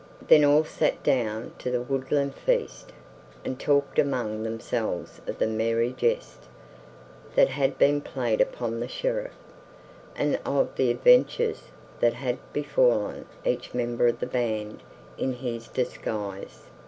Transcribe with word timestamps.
Then 0.29 0.43
all 0.43 0.63
sat 0.63 1.03
down 1.03 1.53
to 1.59 1.69
the 1.69 1.83
woodland 1.83 2.33
feast 2.33 2.91
and 3.45 3.59
talked 3.59 3.99
among 3.99 4.41
themselves 4.41 5.21
of 5.27 5.37
the 5.37 5.45
merry 5.45 5.93
jest 5.95 6.45
that 7.35 7.49
had 7.49 7.77
been 7.77 8.01
played 8.01 8.41
upon 8.41 8.79
the 8.79 8.87
Sheriff, 8.87 9.37
and 10.15 10.39
of 10.43 10.75
the 10.75 10.89
adventures 10.89 11.65
that 11.99 12.15
had 12.15 12.39
befallen 12.51 13.27
each 13.45 13.75
member 13.75 14.07
of 14.07 14.19
the 14.19 14.25
band 14.25 14.81
in 15.19 15.33
his 15.33 15.67
disguise. 15.67 16.63